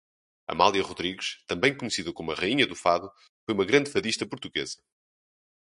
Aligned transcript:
Amália 0.47 0.81
Rodrigues, 0.81 1.43
também 1.45 1.77
conhecida 1.77 2.11
como 2.11 2.31
"a 2.31 2.33
rainha 2.33 2.65
do 2.65 2.75
fado", 2.75 3.11
foi 3.45 3.53
uma 3.53 3.63
grande 3.63 3.91
fadista 3.91 4.25
portuguesa. 4.25 4.81